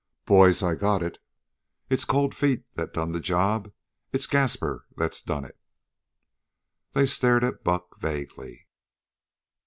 "Boys, 0.25 0.63
I 0.63 0.73
got 0.73 1.03
it! 1.03 1.19
It's 1.87 2.05
Cold 2.05 2.33
Feet 2.33 2.63
that 2.73 2.91
done 2.91 3.11
the 3.11 3.19
job. 3.19 3.71
It's 4.11 4.25
Gaspar 4.25 4.87
that 4.97 5.21
done 5.27 5.45
it!" 5.45 5.59
They 6.93 7.05
stared 7.05 7.43
at 7.43 7.63
Buck 7.63 7.99
vaguely. 7.99 8.65